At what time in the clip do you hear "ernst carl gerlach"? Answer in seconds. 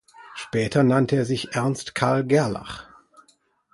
1.53-2.85